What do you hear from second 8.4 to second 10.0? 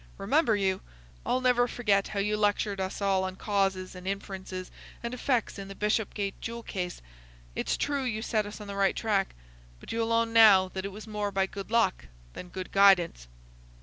us on the right track; but